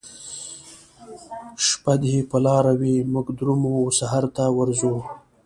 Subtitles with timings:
[1.67, 4.93] شپه دي په لاره وي موږ درومو وسحرته ورځو